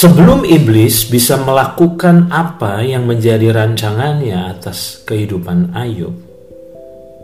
Sebelum 0.00 0.48
iblis 0.48 1.04
bisa 1.12 1.36
melakukan 1.44 2.32
apa 2.32 2.80
yang 2.80 3.04
menjadi 3.04 3.52
rancangannya 3.52 4.48
atas 4.48 5.04
kehidupan 5.04 5.76
Ayub, 5.76 6.16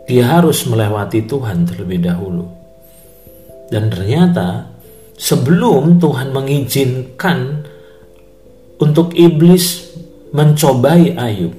dia 0.05 0.29
harus 0.29 0.69
melewati 0.69 1.25
Tuhan 1.25 1.65
terlebih 1.65 2.05
dahulu. 2.05 2.45
Dan 3.73 3.89
ternyata 3.89 4.69
sebelum 5.17 5.97
Tuhan 5.97 6.37
mengizinkan 6.37 7.65
untuk 8.77 9.17
iblis 9.17 9.97
mencobai 10.37 11.17
Ayub, 11.17 11.57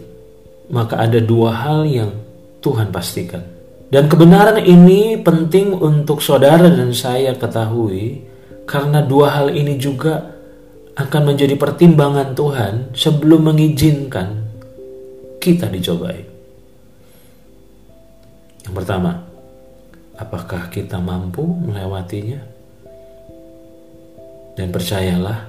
maka 0.70 1.02
ada 1.02 1.18
dua 1.18 1.66
hal 1.66 1.90
yang 1.90 2.14
Tuhan 2.62 2.94
pastikan. 2.94 3.57
Dan 3.88 4.12
kebenaran 4.12 4.60
ini 4.60 5.16
penting 5.24 5.72
untuk 5.72 6.20
saudara 6.20 6.68
dan 6.68 6.92
saya 6.92 7.32
ketahui 7.32 8.20
karena 8.68 9.00
dua 9.00 9.32
hal 9.32 9.48
ini 9.56 9.80
juga 9.80 10.36
akan 11.00 11.32
menjadi 11.32 11.56
pertimbangan 11.56 12.36
Tuhan 12.36 12.92
sebelum 12.92 13.48
mengizinkan 13.48 14.44
kita 15.40 15.72
dicobai. 15.72 16.20
Yang 18.68 18.74
pertama, 18.76 19.24
apakah 20.20 20.68
kita 20.68 21.00
mampu 21.00 21.48
melewatinya? 21.48 22.44
Dan 24.58 24.68
percayalah, 24.74 25.48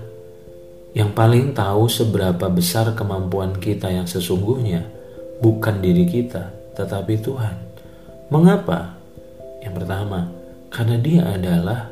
yang 0.95 1.11
paling 1.11 1.57
tahu 1.57 1.91
seberapa 1.91 2.47
besar 2.47 2.95
kemampuan 2.95 3.59
kita 3.59 3.91
yang 3.91 4.07
sesungguhnya 4.07 4.87
bukan 5.43 5.83
diri 5.83 6.07
kita, 6.07 6.55
tetapi 6.79 7.19
Tuhan. 7.19 7.57
Mengapa? 8.29 8.97
Yang 9.65 9.75
pertama, 9.85 10.29
karena 10.69 10.97
Dia 11.01 11.23
adalah 11.33 11.89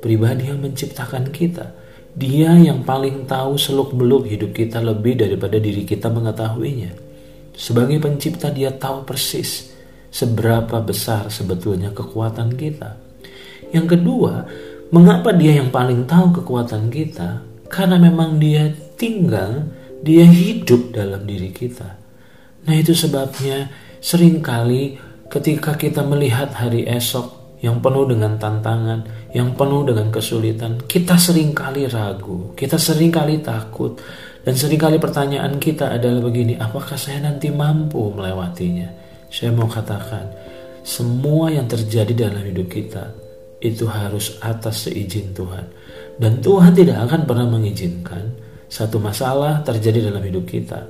pribadi 0.00 0.48
yang 0.48 0.62
menciptakan 0.62 1.28
kita 1.34 1.80
dia 2.10 2.58
yang 2.58 2.82
paling 2.82 3.22
tahu 3.30 3.54
seluk-beluk 3.54 4.26
hidup 4.26 4.50
kita 4.50 4.82
lebih 4.82 5.14
daripada 5.14 5.62
diri 5.62 5.86
kita 5.86 6.10
mengetahuinya. 6.10 6.90
Sebagai 7.54 8.02
pencipta 8.02 8.50
dia 8.50 8.74
tahu 8.74 9.06
persis 9.06 9.70
seberapa 10.10 10.82
besar 10.82 11.30
sebetulnya 11.30 11.94
kekuatan 11.94 12.58
kita. 12.58 12.98
Yang 13.70 13.98
kedua, 13.98 14.42
mengapa 14.90 15.30
dia 15.30 15.62
yang 15.62 15.70
paling 15.70 16.10
tahu 16.10 16.42
kekuatan 16.42 16.90
kita? 16.90 17.46
Karena 17.70 18.02
memang 18.02 18.42
dia 18.42 18.74
tinggal, 18.98 19.70
dia 20.02 20.26
hidup 20.26 20.90
dalam 20.90 21.22
diri 21.22 21.54
kita. 21.54 21.94
Nah 22.66 22.74
itu 22.74 22.90
sebabnya 22.90 23.70
sering 24.02 24.42
kali 24.42 24.98
ketika 25.30 25.78
kita 25.78 26.02
melihat 26.02 26.50
hari 26.50 26.84
esok 26.90 27.38
yang 27.62 27.78
penuh 27.78 28.10
dengan 28.10 28.34
tantangan, 28.34 29.30
yang 29.30 29.54
penuh 29.54 29.86
dengan 29.86 30.10
kesulitan, 30.10 30.82
kita 30.90 31.14
sering 31.14 31.54
kali 31.54 31.86
ragu, 31.86 32.50
kita 32.58 32.74
sering 32.74 33.14
kali 33.14 33.38
takut, 33.38 33.94
dan 34.42 34.58
sering 34.58 34.80
kali 34.80 34.98
pertanyaan 34.98 35.60
kita 35.62 35.94
adalah 35.94 36.18
begini, 36.18 36.58
apakah 36.58 36.98
saya 36.98 37.22
nanti 37.22 37.52
mampu 37.52 38.10
melewatinya? 38.10 38.90
Saya 39.30 39.54
mau 39.54 39.70
katakan, 39.70 40.26
semua 40.82 41.54
yang 41.54 41.70
terjadi 41.70 42.26
dalam 42.26 42.42
hidup 42.42 42.66
kita 42.66 43.14
itu 43.62 43.86
harus 43.86 44.40
atas 44.42 44.90
seizin 44.90 45.30
Tuhan. 45.30 45.68
Dan 46.18 46.42
Tuhan 46.42 46.74
tidak 46.74 47.06
akan 47.06 47.28
pernah 47.28 47.46
mengizinkan 47.46 48.34
satu 48.66 48.98
masalah 48.98 49.62
terjadi 49.62 50.10
dalam 50.10 50.24
hidup 50.24 50.48
kita 50.48 50.80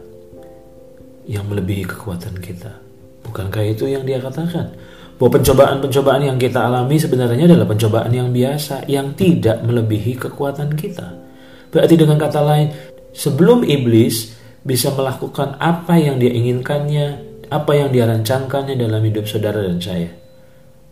yang 1.27 1.45
melebihi 1.51 1.85
kekuatan 1.85 2.39
kita. 2.39 2.90
Bukankah 3.25 3.65
itu 3.65 3.87
yang 3.91 4.05
dia 4.05 4.19
katakan? 4.19 4.73
bahwa 5.21 5.37
pencobaan-pencobaan 5.37 6.33
yang 6.33 6.41
kita 6.41 6.65
alami 6.65 6.97
sebenarnya 6.97 7.45
adalah 7.45 7.69
pencobaan 7.69 8.09
yang 8.09 8.33
biasa 8.33 8.89
yang 8.89 9.13
tidak 9.13 9.61
melebihi 9.61 10.17
kekuatan 10.17 10.73
kita. 10.73 11.13
Berarti 11.69 11.95
dengan 12.01 12.17
kata 12.17 12.41
lain, 12.41 12.73
sebelum 13.13 13.61
iblis 13.69 14.33
bisa 14.65 14.89
melakukan 14.97 15.61
apa 15.61 16.01
yang 16.01 16.17
dia 16.17 16.33
inginkannya, 16.33 17.21
apa 17.53 17.73
yang 17.77 17.93
dia 17.93 18.09
rancangkannya 18.09 18.81
dalam 18.81 19.05
hidup 19.05 19.29
saudara 19.29 19.61
dan 19.61 19.77
saya, 19.77 20.09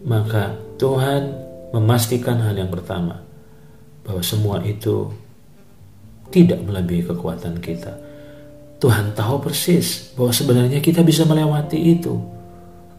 maka 0.05 0.61
Tuhan 0.77 1.33
memastikan 1.73 2.45
hal 2.45 2.53
yang 2.53 2.69
pertama, 2.69 3.25
bahwa 4.05 4.21
semua 4.21 4.61
itu 4.61 5.09
tidak 6.29 6.61
melebihi 6.69 7.09
kekuatan 7.09 7.65
kita. 7.65 7.97
Tuhan 8.79 9.11
tahu 9.15 9.43
persis 9.43 10.15
bahwa 10.15 10.31
sebenarnya 10.31 10.79
kita 10.79 11.03
bisa 11.03 11.27
melewati 11.27 11.99
itu. 11.99 12.15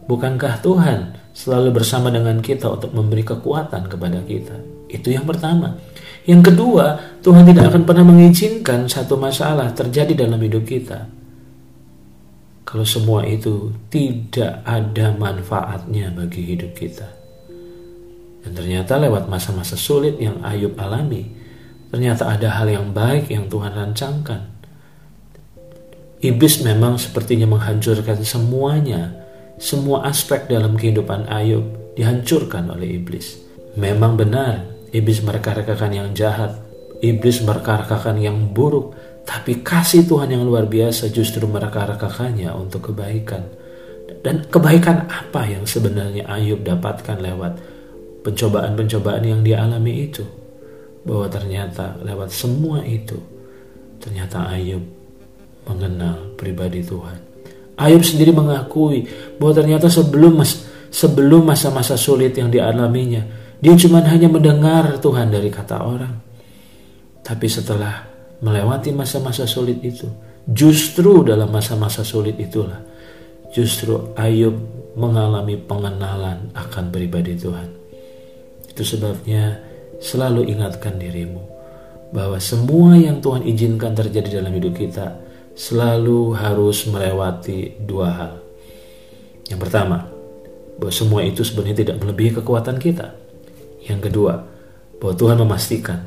Bukankah 0.04 0.60
Tuhan 0.60 1.16
selalu 1.32 1.80
bersama 1.80 2.12
dengan 2.12 2.42
kita 2.44 2.68
untuk 2.68 2.92
memberi 2.92 3.24
kekuatan 3.24 3.88
kepada 3.88 4.20
kita. 4.26 4.56
Itu 4.90 5.14
yang 5.14 5.24
pertama. 5.24 5.78
Yang 6.28 6.52
kedua, 6.52 7.00
Tuhan 7.24 7.48
tidak 7.48 7.72
akan 7.72 7.82
pernah 7.88 8.04
mengizinkan 8.04 8.84
satu 8.90 9.16
masalah 9.16 9.72
terjadi 9.72 10.26
dalam 10.26 10.36
hidup 10.42 10.66
kita. 10.68 11.08
Kalau 12.66 12.84
semua 12.84 13.24
itu 13.24 13.72
tidak 13.88 14.62
ada 14.68 15.16
manfaatnya 15.16 16.12
bagi 16.12 16.54
hidup 16.54 16.76
kita. 16.76 17.08
Dan 18.44 18.52
ternyata 18.52 19.00
lewat 19.00 19.26
masa-masa 19.32 19.74
sulit 19.74 20.20
yang 20.20 20.38
Ayub 20.44 20.76
alami, 20.76 21.28
ternyata 21.88 22.30
ada 22.30 22.52
hal 22.60 22.68
yang 22.68 22.92
baik 22.92 23.32
yang 23.32 23.48
Tuhan 23.48 23.74
rancangkan. 23.74 24.49
Iblis 26.20 26.60
memang 26.60 27.00
sepertinya 27.00 27.48
menghancurkan 27.48 28.20
semuanya 28.20 29.16
semua 29.56 30.04
aspek 30.04 30.44
dalam 30.52 30.76
kehidupan 30.76 31.24
Ayub 31.32 31.96
dihancurkan 31.96 32.68
oleh 32.68 33.00
iblis. 33.00 33.40
Memang 33.80 34.20
benar, 34.20 34.68
iblis 34.92 35.24
mereka-rekakan 35.24 35.96
yang 35.96 36.08
jahat, 36.12 36.60
iblis 37.00 37.40
mereka-rekakan 37.40 38.20
yang 38.20 38.52
buruk, 38.52 38.92
tapi 39.24 39.64
kasih 39.64 40.04
Tuhan 40.04 40.36
yang 40.36 40.44
luar 40.44 40.68
biasa 40.68 41.08
justru 41.08 41.48
mereka-rekakannya 41.48 42.52
untuk 42.52 42.92
kebaikan. 42.92 43.48
Dan 44.20 44.44
kebaikan 44.44 45.08
apa 45.08 45.48
yang 45.48 45.64
sebenarnya 45.64 46.28
Ayub 46.28 46.60
dapatkan 46.60 47.16
lewat 47.16 47.56
pencobaan-pencobaan 48.28 49.24
yang 49.24 49.40
dia 49.40 49.64
alami 49.64 50.04
itu? 50.04 50.28
Bahwa 51.00 51.32
ternyata 51.32 51.96
lewat 52.04 52.28
semua 52.28 52.84
itu, 52.84 53.16
ternyata 53.96 54.52
Ayub 54.52 54.99
mengenal 55.70 56.34
pribadi 56.34 56.82
Tuhan. 56.82 57.30
Ayub 57.80 58.02
sendiri 58.02 58.34
mengakui 58.34 59.06
bahwa 59.40 59.52
ternyata 59.56 59.88
sebelum 59.88 60.42
mas, 60.42 60.66
sebelum 60.90 61.46
masa-masa 61.46 61.96
sulit 61.96 62.36
yang 62.36 62.50
dialaminya, 62.52 63.24
dia 63.62 63.72
cuma 63.78 64.04
hanya 64.04 64.28
mendengar 64.28 64.98
Tuhan 65.00 65.32
dari 65.32 65.48
kata 65.48 65.76
orang. 65.80 66.14
Tapi 67.24 67.46
setelah 67.48 68.04
melewati 68.42 68.92
masa-masa 68.92 69.48
sulit 69.48 69.80
itu, 69.80 70.04
justru 70.44 71.24
dalam 71.24 71.48
masa-masa 71.48 72.04
sulit 72.04 72.36
itulah, 72.36 72.82
justru 73.54 74.12
Ayub 74.18 74.56
mengalami 74.98 75.56
pengenalan 75.56 76.52
akan 76.52 76.84
pribadi 76.92 77.38
Tuhan. 77.38 77.68
Itu 78.68 78.82
sebabnya 78.82 79.56
selalu 80.00 80.52
ingatkan 80.52 80.96
dirimu 80.96 81.40
bahwa 82.10 82.36
semua 82.42 82.98
yang 82.98 83.22
Tuhan 83.22 83.46
izinkan 83.46 83.94
terjadi 83.94 84.42
dalam 84.42 84.52
hidup 84.56 84.74
kita 84.74 85.29
selalu 85.54 86.34
harus 86.38 86.86
melewati 86.88 87.76
dua 87.82 88.08
hal. 88.10 88.34
Yang 89.50 89.60
pertama, 89.66 90.06
bahwa 90.80 90.92
semua 90.94 91.20
itu 91.26 91.44
sebenarnya 91.44 91.84
tidak 91.84 91.96
melebihi 92.00 92.40
kekuatan 92.40 92.80
kita. 92.80 93.12
Yang 93.84 94.10
kedua, 94.10 94.34
bahwa 95.00 95.14
Tuhan 95.16 95.38
memastikan 95.42 96.00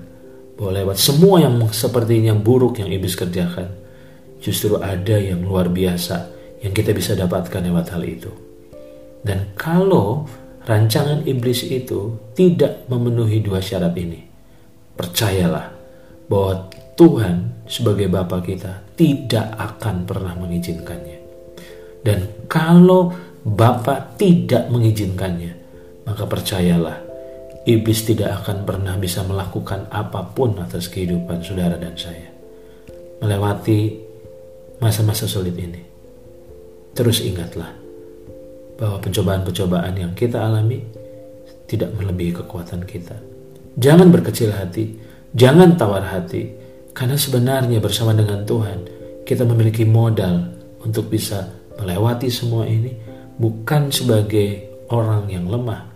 bahwa 0.53 0.71
lewat 0.79 0.97
semua 1.01 1.41
yang 1.41 1.57
sepertinya 1.73 2.33
buruk 2.37 2.77
yang 2.77 2.89
iblis 2.93 3.17
kerjakan, 3.17 3.73
justru 4.39 4.77
ada 4.77 5.17
yang 5.17 5.41
luar 5.41 5.69
biasa 5.69 6.29
yang 6.61 6.71
kita 6.71 6.93
bisa 6.93 7.17
dapatkan 7.17 7.61
lewat 7.63 7.91
hal 7.93 8.03
itu. 8.05 8.31
Dan 9.23 9.55
kalau 9.57 10.29
rancangan 10.63 11.25
iblis 11.27 11.65
itu 11.67 12.15
tidak 12.37 12.87
memenuhi 12.87 13.41
dua 13.43 13.59
syarat 13.59 13.95
ini, 13.97 14.23
percayalah 14.95 15.73
bahwa 16.29 16.69
Tuhan 16.93 17.65
sebagai 17.65 18.05
Bapa 18.05 18.37
kita 18.45 18.85
tidak 18.93 19.57
akan 19.57 20.05
pernah 20.05 20.37
mengizinkannya. 20.37 21.19
Dan 22.03 22.45
kalau 22.45 23.09
Bapa 23.43 24.13
tidak 24.15 24.69
mengizinkannya, 24.69 25.53
maka 26.05 26.23
percayalah, 26.27 27.01
iblis 27.65 28.05
tidak 28.05 28.43
akan 28.43 28.67
pernah 28.67 28.95
bisa 28.99 29.23
melakukan 29.23 29.87
apa 29.89 30.31
pun 30.31 30.59
atas 30.59 30.91
kehidupan 30.91 31.41
saudara 31.41 31.79
dan 31.79 31.95
saya. 31.97 32.29
Melewati 33.23 33.99
masa-masa 34.83 35.25
sulit 35.25 35.55
ini. 35.55 35.81
Terus 36.93 37.23
ingatlah 37.25 37.71
bahwa 38.77 38.99
pencobaan-pencobaan 38.99 39.95
yang 39.95 40.13
kita 40.13 40.43
alami 40.43 40.83
tidak 41.65 41.95
melebihi 41.97 42.43
kekuatan 42.43 42.83
kita. 42.85 43.17
Jangan 43.79 44.13
berkecil 44.13 44.53
hati, 44.53 44.99
jangan 45.33 45.73
tawar 45.79 46.05
hati, 46.05 46.62
karena 46.93 47.17
sebenarnya 47.17 47.81
bersama 47.81 48.13
dengan 48.13 48.45
Tuhan, 48.45 48.85
kita 49.25 49.41
memiliki 49.49 49.81
modal 49.81 50.45
untuk 50.85 51.09
bisa 51.09 51.49
melewati 51.81 52.29
semua 52.29 52.69
ini 52.69 52.93
bukan 53.41 53.89
sebagai 53.89 54.69
orang 54.93 55.25
yang 55.25 55.49
lemah, 55.49 55.89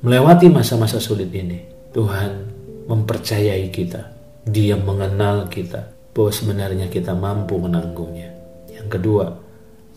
melewati 0.00 0.48
masa-masa 0.48 0.96
sulit 0.96 1.28
ini, 1.36 1.68
Tuhan 1.92 2.48
mempercayai 2.88 3.68
kita. 3.68 4.16
Dia 4.48 4.80
mengenal 4.80 5.52
kita 5.52 5.92
bahwa 6.16 6.32
sebenarnya 6.32 6.88
kita 6.88 7.12
mampu 7.12 7.60
menanggungnya. 7.60 8.32
Yang 8.72 8.88
kedua, 8.88 9.36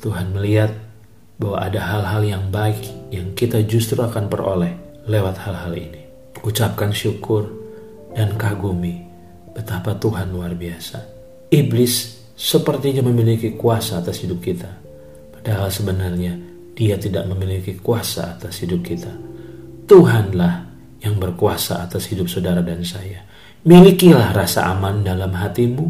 Tuhan 0.04 0.36
melihat 0.36 0.76
bahwa 1.40 1.64
ada 1.64 1.80
hal-hal 1.80 2.22
yang 2.28 2.44
baik 2.52 2.84
yang 3.08 3.32
kita 3.40 3.64
justru 3.64 4.04
akan 4.04 4.28
peroleh 4.28 4.76
lewat 5.08 5.40
hal-hal 5.48 5.72
ini. 5.80 6.04
Ucapkan 6.44 6.92
syukur 6.92 7.48
dan 8.12 8.36
kagumi 8.36 9.11
betapa 9.52 9.96
Tuhan 10.00 10.32
luar 10.32 10.56
biasa. 10.56 11.00
Iblis 11.52 11.94
sepertinya 12.36 13.06
memiliki 13.06 13.54
kuasa 13.54 14.00
atas 14.00 14.24
hidup 14.24 14.40
kita. 14.40 14.72
Padahal 15.36 15.68
sebenarnya 15.68 16.34
dia 16.74 16.96
tidak 16.96 17.28
memiliki 17.28 17.78
kuasa 17.78 18.40
atas 18.40 18.64
hidup 18.64 18.82
kita. 18.82 19.12
Tuhanlah 19.86 20.72
yang 21.04 21.20
berkuasa 21.20 21.84
atas 21.84 22.08
hidup 22.08 22.32
saudara 22.32 22.64
dan 22.64 22.82
saya. 22.88 23.28
Milikilah 23.68 24.34
rasa 24.34 24.72
aman 24.72 25.06
dalam 25.06 25.36
hatimu 25.36 25.86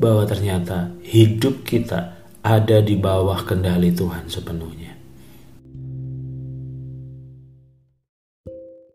bahwa 0.00 0.24
ternyata 0.26 0.90
hidup 1.04 1.62
kita 1.62 2.16
ada 2.42 2.78
di 2.82 2.98
bawah 2.98 3.46
kendali 3.46 3.92
Tuhan 3.92 4.26
sepenuhnya. 4.26 4.95